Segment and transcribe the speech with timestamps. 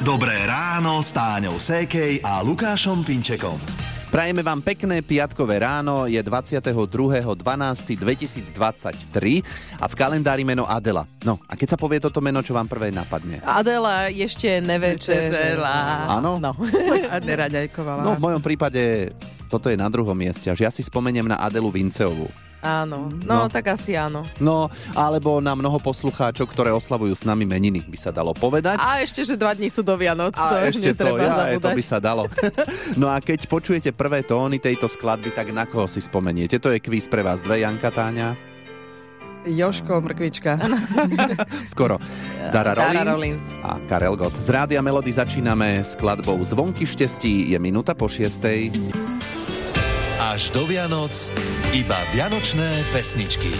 [0.00, 3.60] Dobré ráno s Táňou Sékej a Lukášom Pinčekom.
[4.08, 8.00] Prajeme vám pekné piatkové ráno, je 22.12.2023
[9.76, 11.04] a v kalendári meno Adela.
[11.20, 13.44] No a keď sa povie toto meno, čo vám prvé napadne?
[13.44, 16.08] Adela ešte nevečerela.
[16.16, 16.40] Áno?
[16.40, 16.56] No.
[17.12, 18.00] A neraďajkovala.
[18.00, 19.12] No v mojom prípade
[19.52, 22.32] toto je na druhom mieste, až ja si spomeniem na Adelu Vinceovú.
[22.60, 23.34] Áno, No.
[23.34, 24.20] no, tak asi áno.
[24.36, 28.76] No, alebo na mnoho poslucháčov, ktoré oslavujú s nami meniny, by sa dalo povedať.
[28.76, 31.56] A ešte, že dva dní sú do Vianoc, to A už ešte to, ja, to
[31.56, 31.74] zabúdať.
[31.74, 32.28] by sa dalo.
[33.00, 36.56] no a keď počujete prvé tóny tejto skladby, tak na koho si spomeniete?
[36.56, 38.36] To je kvíz pre vás dve, Janka Táňa.
[39.42, 40.60] Joško, mrkvička.
[41.72, 41.96] Skoro.
[42.52, 43.44] Dara, Dara Rollins, Rollins.
[43.62, 44.36] a Karel Gott.
[44.36, 47.48] Z Rádia Melody začíname skladbou Zvonky štestí.
[47.48, 48.68] Je minúta po šiestej.
[50.20, 51.32] Až do Vianoc
[51.72, 53.56] iba Vianočné pesničky.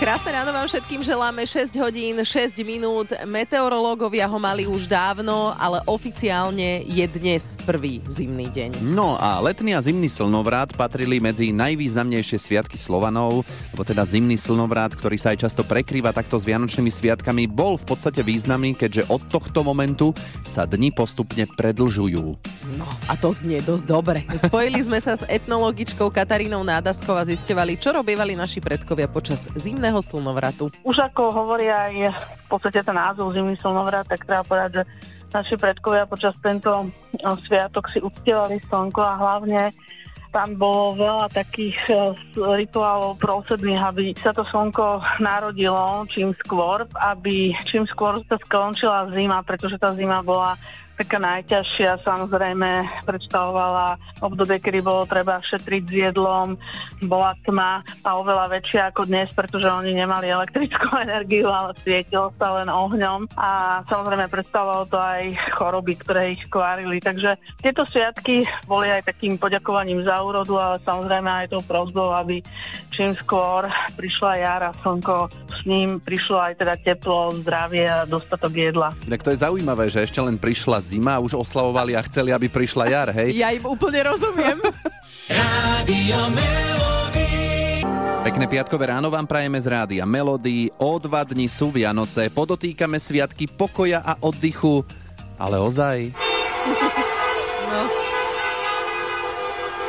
[0.00, 3.12] Krásne ráno vám všetkým želáme 6 hodín, 6 minút.
[3.28, 8.80] Meteorológovia ho mali už dávno, ale oficiálne je dnes prvý zimný deň.
[8.96, 13.44] No a letný a zimný slnovrat patrili medzi najvýznamnejšie sviatky Slovanov,
[13.76, 17.84] lebo teda zimný slnovrat, ktorý sa aj často prekrýva takto s Vianočnými sviatkami, bol v
[17.84, 22.40] podstate významný, keďže od tohto momentu sa dni postupne predlžujú.
[22.78, 24.20] No a to znie dosť dobre.
[24.46, 29.98] Spojili sme sa s etnologičkou Katarínou Nádaskou a zisťovali, čo robievali naši predkovia počas zimného
[29.98, 30.70] slnovratu.
[30.86, 34.84] Už ako hovorí aj v podstate ten názov Zimný slnovrat, tak treba povedať, že
[35.34, 36.90] naši predkovia počas tento
[37.46, 39.70] sviatok si uctievali slnko a hlavne
[40.30, 41.74] tam bolo veľa takých
[42.38, 49.42] rituálov prosedných, aby sa to slnko narodilo čím skôr, aby čím skôr sa skončila zima,
[49.42, 50.54] pretože tá zima bola
[51.00, 56.60] taká najťažšia, samozrejme predstavovala obdobie, kedy bolo treba šetriť s jedlom,
[57.00, 62.60] bola tma a oveľa väčšia ako dnes, pretože oni nemali elektrickú energiu, ale svietilo sa
[62.60, 65.22] len ohňom a samozrejme predstavovalo to aj
[65.56, 67.00] choroby, ktoré ich kvárili.
[67.00, 72.44] Takže tieto sviatky boli aj takým poďakovaním za úrodu, ale samozrejme aj tou prozbou, aby
[72.92, 73.64] čím skôr
[73.96, 78.92] prišla jar a slnko s ním prišlo aj teda teplo, zdravie a dostatok jedla.
[79.08, 82.50] Tak to je zaujímavé, že ešte len prišla zima a už oslavovali a chceli, aby
[82.50, 83.38] prišla jar, hej?
[83.38, 84.58] Ja im úplne rozumiem.
[88.20, 90.68] Pekné piatkové ráno vám prajeme z rádia Melody.
[90.76, 94.84] O dva dni sú Vianoce, podotýkame sviatky pokoja a oddychu.
[95.40, 96.29] Ale ozaj...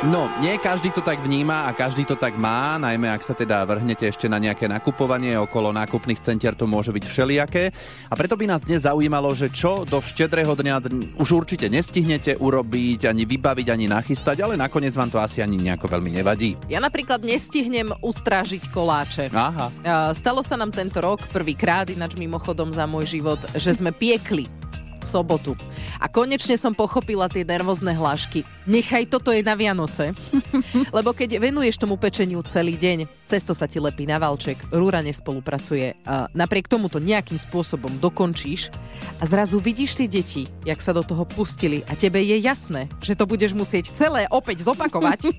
[0.02, 3.62] No, nie každý to tak vníma a každý to tak má, najmä ak sa teda
[3.62, 7.70] vrhnete ešte na nejaké nakupovanie, okolo nákupných centier to môže byť všelijaké.
[8.10, 10.90] A preto by nás dnes zaujímalo, že čo do štedrého dňa
[11.22, 15.86] už určite nestihnete urobiť, ani vybaviť, ani nachystať, ale nakoniec vám to asi ani nejako
[15.86, 16.58] veľmi nevadí.
[16.66, 19.30] Ja napríklad nestihnem ustrážiť koláče.
[19.30, 19.70] Aha.
[19.70, 24.61] Uh, Stalo sa nám tento rok prvýkrát, ináč mimochodom za môj život, že sme piekli
[25.02, 25.52] v sobotu.
[25.98, 28.46] A konečne som pochopila tie nervózne hlášky.
[28.70, 30.14] Nechaj, toto je na Vianoce.
[30.96, 35.98] Lebo keď venuješ tomu pečeniu celý deň, cesto sa ti lepí na valček, rúra nespolupracuje.
[36.06, 38.70] A napriek tomu to nejakým spôsobom dokončíš
[39.18, 43.18] a zrazu vidíš tie deti, jak sa do toho pustili a tebe je jasné, že
[43.18, 45.28] to budeš musieť celé opäť zopakovať.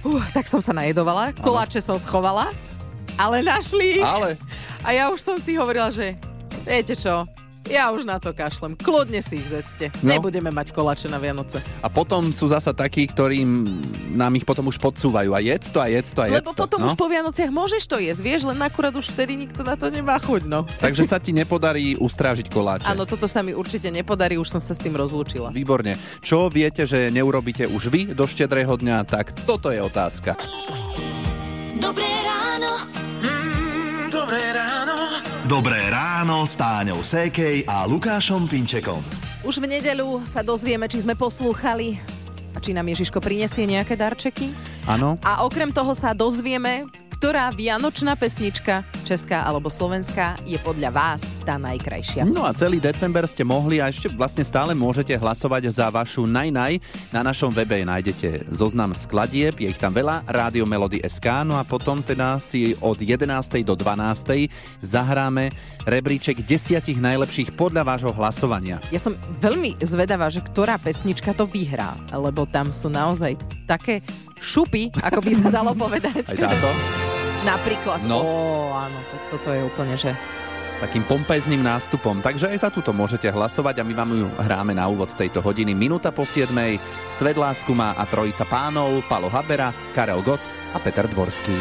[0.00, 2.48] Uh, tak som sa najedovala, koláče som schovala,
[3.20, 4.00] ale našli.
[4.00, 4.32] Ale
[4.80, 6.16] A ja už som si hovorila, že
[6.64, 7.28] viete čo,
[7.70, 8.74] ja už na to kašlem.
[8.74, 9.94] Kľudne si ich zecte.
[10.02, 10.18] No.
[10.18, 11.62] Nebudeme mať koláče na Vianoce.
[11.80, 13.80] a potom sú zasa takí, ktorým
[14.18, 15.30] nám ich potom už podsúvajú.
[15.32, 16.66] A jedz to, a jedz to, a jedz Lebo to.
[16.66, 16.86] potom no?
[16.90, 20.18] už po Vianociach môžeš to jesť, vieš, len akurát už vtedy nikto na to nemá
[20.18, 20.66] chuť, no.
[20.82, 22.90] Takže sa ti nepodarí ustrážiť koláče.
[22.90, 25.54] Áno, toto sa mi určite nepodarí, už som sa s tým rozlúčila.
[25.54, 25.94] Výborne.
[26.18, 30.34] Čo viete, že neurobíte už vy do štedrého dňa, tak toto je otázka.
[31.78, 32.72] Dobré ráno.
[34.10, 34.69] Dobré ráno.
[35.50, 39.02] Dobré ráno s Táňou Sékej a Lukášom Pinčekom.
[39.42, 41.98] Už v nedeľu sa dozvieme, či sme poslúchali
[42.54, 44.54] a či nám Ježiško prinesie nejaké darčeky.
[44.86, 45.18] Áno?
[45.26, 46.86] A okrem toho sa dozvieme,
[47.18, 52.22] ktorá vianočná pesnička, česká alebo slovenská, je podľa vás tá najkrajšia.
[52.30, 56.78] No a celý december ste mohli a ešte vlastne stále môžete hlasovať za vašu najnaj.
[57.10, 61.66] Na našom webe nájdete zoznam skladieb, je ich tam veľa, Rádio Melody SK, no a
[61.66, 63.26] potom teda si od 11.
[63.66, 64.46] do 12.
[64.78, 65.50] zahráme
[65.90, 68.78] rebríček desiatich najlepších podľa vášho hlasovania.
[68.94, 73.34] Ja som veľmi zvedavá, že ktorá pesnička to vyhrá, lebo tam sú naozaj
[73.66, 74.06] také
[74.38, 76.30] šupy, ako by sa dalo povedať.
[76.30, 76.70] Aj táto?
[77.42, 78.04] Napríklad.
[78.04, 78.20] No.
[78.20, 78.28] Ó,
[78.74, 80.12] áno, tak toto je úplne, že...
[80.78, 82.18] takým pompezným nástupom.
[82.18, 85.72] Takže aj za túto môžete hlasovať a my vám ju hráme na úvod tejto hodiny.
[85.72, 86.48] Minúta po 7.
[87.06, 90.40] Svet lásku má a trojica pánov Palo Habera, Karel Gott
[90.72, 91.52] a Peter Dvorský.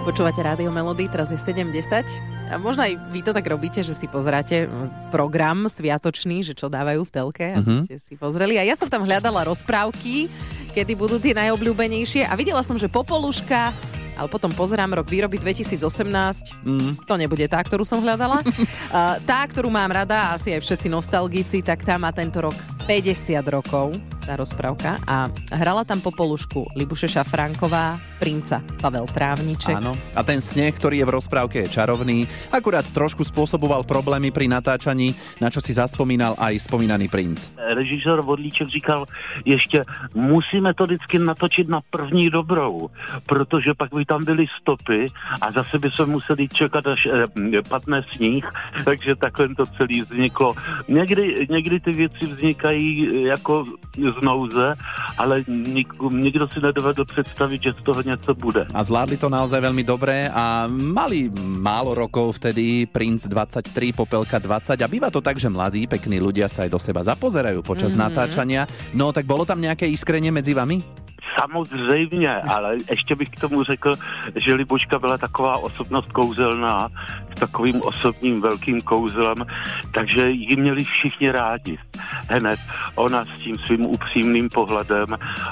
[0.00, 2.50] Počúvate Rádio Melody, teraz je 7.10.
[2.50, 4.66] A možno aj vy to tak robíte, že si pozeráte
[5.08, 7.82] program sviatočný, že čo dávajú v telke, aby Mhm.
[7.86, 8.58] ste si pozreli.
[8.58, 10.26] A ja som tam hľadala rozprávky,
[10.72, 12.26] kedy budú tie najobľúbenejšie.
[12.26, 13.74] A videla som, že Popoluška,
[14.20, 15.80] ale potom pozerám rok výroby 2018.
[16.66, 16.92] Mm.
[17.08, 18.44] To nebude tá, ktorú som hľadala.
[19.24, 22.56] Tá, ktorú mám rada, asi aj všetci nostalgici, tak tá má tento rok
[22.90, 25.00] 50 rokov, tá rozprávka.
[25.08, 29.80] A hrala tam Popolušku Libuše Šafránková, princa Pavel Trávniček.
[29.80, 29.96] Áno.
[30.12, 32.28] A ten sneh, ktorý je v rozprávke, je čarovný.
[32.52, 37.50] Akurát trošku spôsoboval problémy pri natáčaní, na čo si zaspomínal aj spomínaný princ.
[37.74, 39.06] režisér Vodlíček říkal
[39.44, 39.84] ještě,
[40.14, 42.90] musíme to vždycky natočit na první dobrou,
[43.26, 45.06] protože pak by tam byly stopy
[45.40, 48.44] a zase by se museli čekat, až eh, padne sníh,
[48.84, 50.52] takže takhle to celý vzniklo.
[50.88, 53.64] Někdy, někdy ty věci vznikají jako
[54.12, 54.74] z nouze,
[55.18, 58.66] ale nik, nikdo si nedovedl představit, že z toho něco bude.
[58.74, 61.30] A zvládli to naozaj veľmi dobre a mali
[61.60, 66.48] málo rokov vtedy, princ 23, popelka 20 a býva to tak, že mladí, pekní ľudia
[66.48, 68.04] sa aj do seba zapozerajú počas mm-hmm.
[68.10, 68.62] natáčania.
[68.96, 70.82] No tak bolo tam nejaké iskrenie medzi vami?
[71.40, 73.94] Samozřejmě, ale ještě bych k tomu řekl,
[74.36, 76.88] že Libuška byla taková osobnost kouzelná,
[77.36, 79.36] s takovým osobním velkým kouzlem,
[79.92, 81.78] takže ji měli všichni rádi.
[82.30, 82.60] Hned
[82.94, 85.06] ona s tím svým upřímným pohledem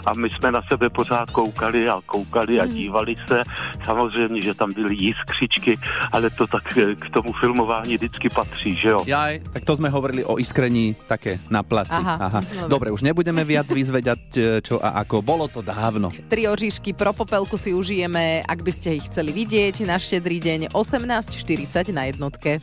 [0.07, 3.43] a my jsme na sebe pořád koukali a koukali a dívali se.
[3.85, 5.79] Samozřejmě, že tam byly jiskřičky,
[6.13, 9.01] ale to tak eh, k tomu filmování vždycky patří, že jo?
[9.07, 11.95] Jaj, tak to sme hovorili o iskrení také na placi.
[11.95, 12.41] Aha, Aha.
[12.69, 12.79] dobre.
[12.79, 15.19] Dobre, už nebudeme viac vyzvedať, e, čo a ako.
[15.19, 16.09] Bolo to dávno.
[16.31, 20.61] Tri oříšky pro popelku si užijeme, ak by ste ich chceli vidieť na štedrý deň
[20.71, 22.63] 18.40 na jednotke.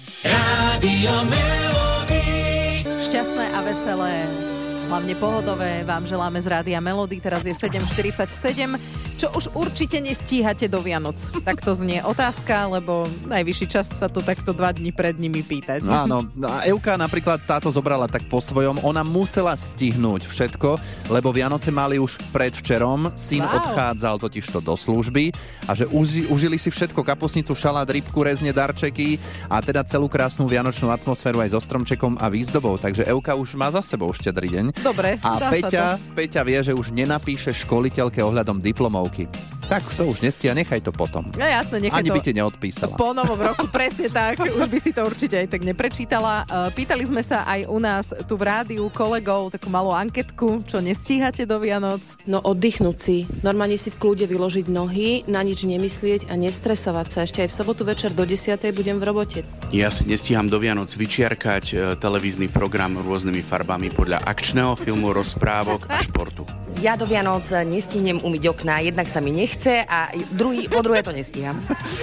[3.05, 4.25] Šťastné a veselé,
[4.89, 5.85] hlavne pohodové.
[5.85, 7.21] Vám želáme z Rádia Melody.
[7.21, 11.15] Teraz je 7.47, čo už určite nestíhate do Vianoc.
[11.41, 15.87] Tak to znie otázka, lebo najvyšší čas sa to takto dva dní pred nimi pýtať.
[15.87, 18.83] Áno, a Euka napríklad táto zobrala tak po svojom.
[18.83, 20.75] Ona musela stihnúť všetko,
[21.07, 23.15] lebo Vianoce mali už predvčerom.
[23.15, 23.61] Syn Wow.
[23.61, 25.29] odchádzal totižto do služby
[25.69, 30.49] a že uži, užili si všetko, kapusnicu, šalát, rybku, rezne, darčeky a teda celú krásnu
[30.49, 32.81] vianočnú atmosféru aj so stromčekom a výzdobou.
[32.81, 34.65] Takže Euka už má za sebou štedrý deň.
[34.81, 36.01] Dobre, A Peťa.
[36.17, 38.57] Peťa vie, že už nenapíše školiteľke ohľadom
[39.09, 39.27] karaoke.
[39.65, 41.25] Tak to už nestia, nechaj to potom.
[41.33, 42.15] No jasné, nechaj Ani to...
[42.15, 42.93] by ti neodpísala.
[42.93, 44.37] Po novom roku, presne tak.
[44.61, 46.45] Už by si to určite aj tak neprečítala.
[46.45, 50.77] E, Pýtali sme sa aj u nás tu v rádiu kolegov takú malú anketku, čo
[50.85, 51.97] nestíhate do Vianoc.
[52.29, 57.19] No oddychnúť si, normálne si v kľude vyložiť nohy, na nič nemyslieť a nestresovať sa.
[57.25, 58.61] Ešte aj v sobotu večer do 10.
[58.69, 59.39] budem v robote.
[59.73, 65.89] Ja si nestíham do Vianoc vyčiarkať e, televízny program rôznymi farbami podľa akčného filmu, rozprávok
[65.89, 66.45] a športu.
[66.83, 71.15] Ja do Vianoc nestihnem umyť okná, jednak sa mi nechce a druhý, po druhé to
[71.15, 71.55] nestíham.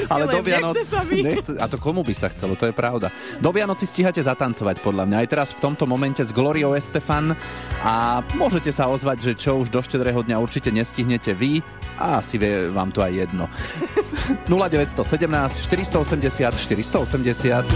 [0.09, 0.73] Ale do Vianoc...
[0.73, 1.21] nechce sa mi.
[1.21, 3.13] Nechce, a to komu by sa chcelo, to je pravda.
[3.45, 5.17] Do Vianoc si stíhate zatancovať podľa mňa.
[5.21, 7.37] Aj teraz v tomto momente s Gloriou Estefan
[7.85, 11.61] a môžete sa ozvať, že čo už do štedrého dňa určite nestihnete vy
[12.01, 13.45] a asi vie vám to aj jedno.
[14.49, 17.69] 0917 480 480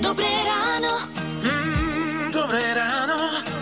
[0.00, 0.92] Dobré ráno.
[2.32, 3.18] Dobré ráno.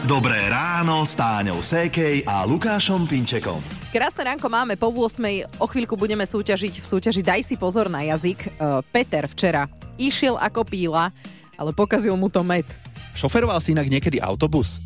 [0.07, 3.78] Dobré ráno s Táňou Sékej a Lukášom Pinčekom.
[3.89, 5.49] Krásne ránko máme po 8.
[5.57, 8.37] O chvíľku budeme súťažiť v súťaži Daj si pozor na jazyk.
[8.45, 8.49] E,
[8.93, 9.65] Peter včera
[9.97, 11.09] išiel ako píla,
[11.57, 12.69] ale pokazil mu to med.
[13.17, 14.77] Šoferoval si inak niekedy autobus?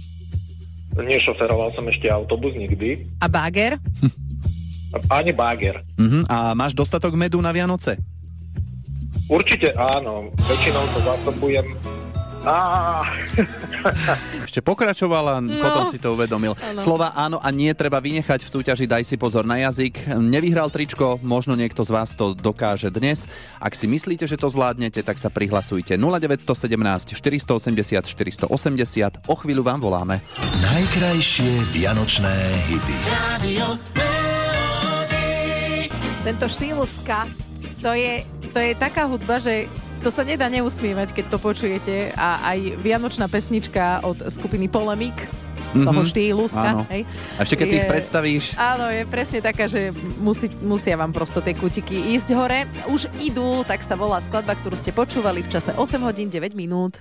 [0.95, 3.11] Nešoferoval som ešte autobus nikdy.
[3.19, 3.83] A Bager?
[5.11, 5.83] Ani báger.
[5.99, 6.31] Mhm.
[6.31, 7.99] A máš dostatok medu na Vianoce?
[9.27, 10.31] Určite áno.
[10.47, 11.67] Väčšinou to zásobujem.
[14.47, 15.63] Ešte pokračoval a No.
[15.63, 16.55] potom si to uvedomil.
[16.59, 16.79] Áno.
[16.79, 20.11] Slova áno a nie treba vynechať v súťaži Daj si pozor na jazyk.
[20.19, 23.27] Nevyhral tričko, možno niekto z vás to dokáže dnes.
[23.59, 29.31] Ak si myslíte, že to zvládnete, tak sa prihlasujte 0917 480 480.
[29.31, 30.19] O chvíľu vám voláme.
[30.63, 32.35] Najkrajšie vianočné
[32.67, 32.97] hity.
[36.23, 37.27] Tento štýl ska,
[37.83, 38.23] to je,
[38.55, 39.67] to je taká hudba, že
[40.03, 41.95] to sa nedá neusmievať, keď to počujete.
[42.13, 45.15] A aj vianočná pesnička od skupiny Polemik,
[45.73, 46.05] toho Mhm.
[46.05, 46.85] štýlu ska, Áno.
[46.93, 47.09] hej,
[47.41, 49.89] A ešte keď si je- ich predstavíš, Áno, je presne taká, že
[50.21, 52.69] musí, musia vám prosto tie kutiky ísť hore.
[52.87, 57.01] Už idú, tak sa volá skladba, ktorú ste počúvali v čase 8 hodín 9 minút.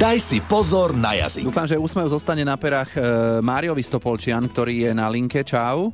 [0.00, 1.44] Daj si pozor na jazyk.
[1.44, 3.00] dúfam, že úsmev zostane na perách e,
[3.44, 5.44] Máriovi Stopolčian, ktorý je na linke.
[5.44, 5.92] Čau.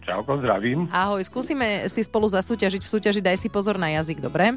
[0.00, 0.88] čauko, zdravím.
[0.88, 4.56] Ahoj, skúsime si spolu zasúťažiť v súťaži Daj si pozor na jazyk, dobre?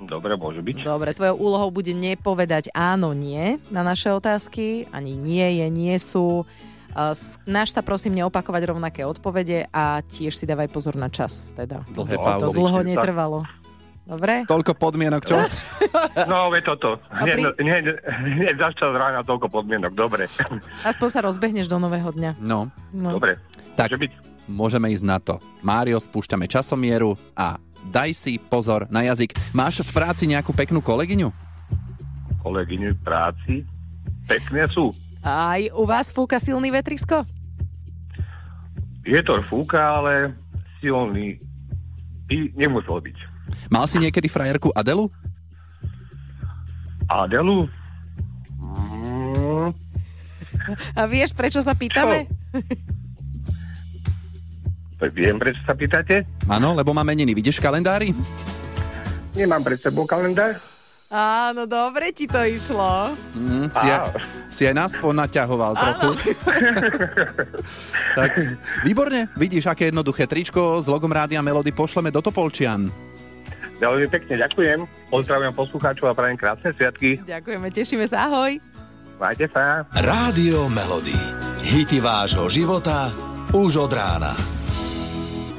[0.00, 0.76] Dobre, môže byť.
[0.80, 6.46] Dobre, tvojou úlohou bude nepovedať áno, nie na naše otázky, ani nie je, nie sú.
[7.44, 11.50] Náš sa prosím neopakovať rovnaké odpovede a tiež si dávaj pozor na čas.
[11.52, 11.82] Teda.
[11.88, 12.54] Dlhé To pauzy.
[12.54, 13.38] dlho netrvalo.
[14.04, 14.42] Dobre?
[14.44, 15.36] Toľko podmienok, čo?
[16.24, 16.96] No, je toto.
[17.12, 17.84] pri- Hneď, hneď,
[18.32, 19.92] hneď začal rána toľko podmienok.
[19.92, 20.26] Dobre.
[20.82, 22.36] Aspoň sa rozbehneš do nového dňa.
[22.38, 23.14] No, No.
[23.14, 23.36] Dobre.
[23.74, 24.12] tak Môže byť?
[24.48, 25.36] môžeme ísť na to.
[25.60, 29.34] Mário, spúšťame časomieru a daj si pozor na jazyk.
[29.56, 31.32] Máš v práci nejakú peknú kolegyňu?
[32.44, 33.54] Kolegyňu v práci.
[34.28, 34.92] Pekné sú.
[35.24, 37.24] Aj u vás fúka silný vetrisko?
[39.02, 40.36] Vietor fúka, ale
[40.78, 41.40] silný
[42.28, 43.18] by nemusel byť.
[43.72, 45.08] Mal si niekedy frajerku Adelu?
[47.08, 47.64] Adelu?
[48.60, 49.72] Mm,
[50.92, 52.28] A vieš, prečo sa pýtame?
[54.98, 56.26] Tak viem, prečo sa pýtate?
[56.50, 57.30] Áno, lebo má meniny.
[57.30, 58.10] Vidíš kalendári?
[59.38, 60.58] Nemám pred sebou kalendár.
[61.08, 63.16] Áno, dobre ti to išlo.
[63.32, 64.00] Mm, si, aj,
[64.52, 66.10] si aj nás ponaťahoval trochu.
[68.18, 68.30] tak,
[68.84, 69.32] výborne.
[69.32, 72.92] Vidíš, aké jednoduché tričko s logom Rádia Melody pošleme do Topolčian.
[73.80, 74.78] Veľmi pekne ďakujem.
[75.08, 77.22] Pozdravujem poslucháčov a prajem krásne sviatky.
[77.24, 78.60] Ďakujeme, tešíme sa, ahoj.
[79.16, 79.88] Majte sa.
[79.96, 81.16] Rádio Melody.
[81.64, 83.08] Hity vášho života
[83.56, 84.57] už od rána.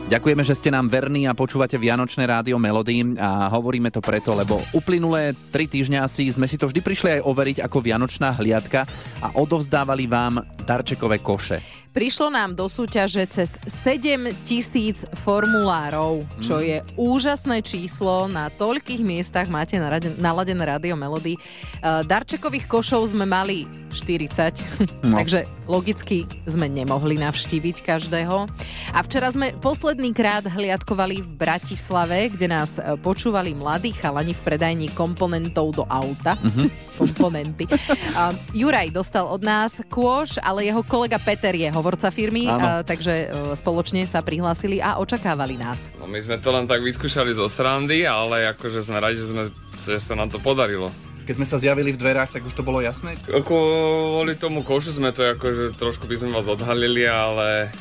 [0.10, 4.58] Ďakujeme, že ste nám verní a počúvate Vianočné rádio Melody a hovoríme to preto, lebo
[4.74, 8.90] uplynulé tri týždňa asi sme si to vždy prišli aj overiť ako Vianočná hliadka
[9.22, 11.62] a odovzdávali vám darčekové koše.
[12.00, 18.32] Prišlo nám do súťaže cez 7 tisíc formulárov, čo je úžasné číslo.
[18.32, 19.76] Na toľkých miestach máte
[20.16, 21.36] naladené rádio Melody.
[21.84, 25.16] Uh, Darčekových košov sme mali 40, No.
[25.20, 28.48] takže logicky sme nemohli navštíviť každého.
[28.96, 34.42] A včera sme posledný krát hliadkovali v Bratislave, kde nás e, počúvali mladí chalani v
[34.42, 36.40] predajni komponentov do auta.
[37.00, 37.64] Komponenty.
[37.64, 42.62] Uh, Juraj dostal od nás kôš, ale jeho kolega Peter je hovorca firmy, Áno.
[42.62, 45.90] uh, takže uh, spoločne sa prihlásili a očakávali nás.
[45.98, 49.44] No my sme to len tak vyskúšali zo srandy, ale akože sme radi, že, sme,
[49.74, 50.94] že sa nám to podarilo.
[51.26, 53.18] Keď sme sa zjavili v dverách, tak už to bolo jasné?
[53.26, 57.74] Kvôli tomu košu sme to akože trošku by sme vás odhalili, ale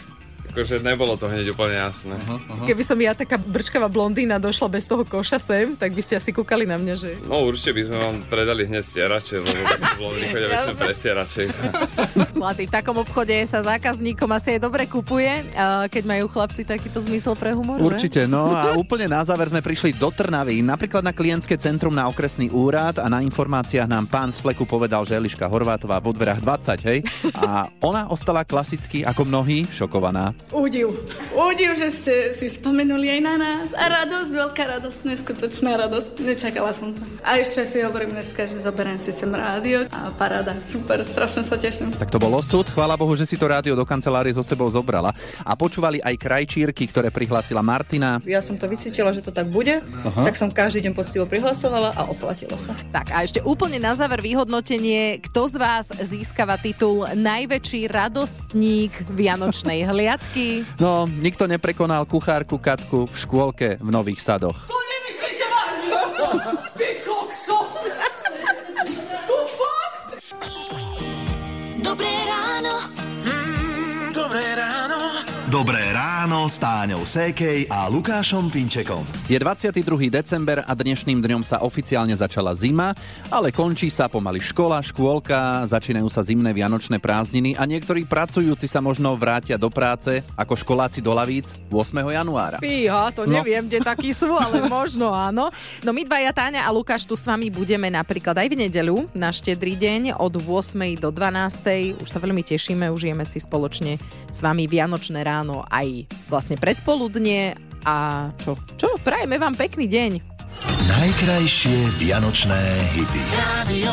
[0.59, 2.19] akože nebolo to hneď úplne jasné.
[2.19, 2.67] Uh-huh.
[2.67, 6.35] Keby som ja taká brčkavá blondína došla bez toho koša sem, tak by ste asi
[6.35, 7.15] kúkali na mňa, že...
[7.23, 11.43] No určite by sme vám predali hneď stierače, lebo tak boli chodia väčšinou pre stierače.
[12.35, 15.47] Zlatý, v takom obchode sa zákazníkom asi aj dobre kupuje,
[15.87, 17.79] keď majú chlapci takýto zmysel pre humor?
[17.79, 22.11] Určite, no a úplne na záver sme prišli do Trnavy, napríklad na klientské centrum na
[22.11, 26.43] okresný úrad a na informáciách nám pán z fleku povedal, že Eliška Horvátová vo dverách
[26.43, 26.99] 20, hej?
[27.39, 30.35] A ona ostala klasicky, ako mnohí, šokovaná.
[30.49, 30.97] Údiv.
[31.37, 33.69] Údiv, že ste si spomenuli aj na nás.
[33.77, 36.25] A radosť, veľká radosť, neskutočná radosť.
[36.25, 37.05] Nečakala som to.
[37.21, 40.57] A ešte si hovorím dneska, že zoberiem si sem rádio a paráda.
[40.73, 41.93] Super, strašne sa teším.
[41.93, 45.13] Tak to bol osud, chvála Bohu, že si to rádio do kancelárie so sebou zobrala.
[45.45, 48.17] A počúvali aj krajčírky, ktoré prihlásila Martina.
[48.25, 50.25] Ja som to vycítila, že to tak bude, Aha.
[50.25, 52.73] tak som každý deň poctivo prihlasovala a oplatilo sa.
[52.89, 59.85] Tak a ešte úplne na záver vyhodnotenie, kto z vás získava titul najväčší radostník Vianočnej
[59.93, 60.28] hliadky.
[60.81, 64.57] No, nikto neprekonal kuchárku Katku v škôlke v Nových sadoch.
[64.67, 65.93] Nemyslíte vážne?
[66.75, 67.68] Ty kokso!
[75.99, 79.03] Ráno s Táňou Sékej a Lukášom Pinčekom.
[79.27, 79.83] Je 22.
[80.07, 82.95] december a dnešným dňom sa oficiálne začala zima,
[83.27, 88.79] ale končí sa pomaly škola, škôlka, začínajú sa zimné vianočné prázdniny a niektorí pracujúci sa
[88.79, 91.75] možno vrátia do práce ako školáci do lavíc 8.
[92.15, 92.63] januára.
[92.63, 93.43] Fíha, to No.
[93.43, 95.51] neviem, kde takí sú, ale možno áno.
[95.83, 99.35] No my dvaja, Táňa a Lukáš, tu s vami budeme napríklad aj v nedeľu na
[99.35, 100.79] štedrý deň od 8.
[101.03, 101.99] do 12.
[101.99, 103.99] Už sa veľmi tešíme, užijeme si spoločne
[104.31, 105.88] s vami Vianočné ráno aj
[106.29, 107.55] vlastne predpoludne
[107.87, 108.59] a čo?
[108.77, 108.99] Čo?
[109.01, 110.13] Prajeme vám pekný deň.
[110.91, 112.61] Najkrajšie vianočné
[112.97, 113.23] hity.
[113.39, 113.93] Radio